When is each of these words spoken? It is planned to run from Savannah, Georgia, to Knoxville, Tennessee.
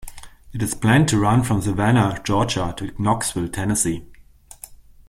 It 0.51 0.63
is 0.63 0.73
planned 0.73 1.09
to 1.09 1.19
run 1.19 1.43
from 1.43 1.61
Savannah, 1.61 2.19
Georgia, 2.25 2.73
to 2.77 2.91
Knoxville, 2.97 3.49
Tennessee. 3.49 4.03